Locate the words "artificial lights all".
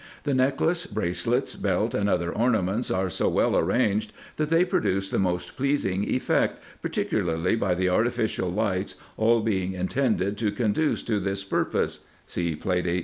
7.89-9.41